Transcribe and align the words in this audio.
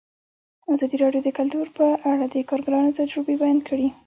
ازادي 0.73 0.95
راډیو 1.03 1.21
د 1.25 1.29
کلتور 1.39 1.67
په 1.77 1.85
اړه 2.11 2.25
د 2.33 2.35
کارګرانو 2.49 2.95
تجربې 2.99 3.35
بیان 3.41 3.59
کړي. 3.67 3.87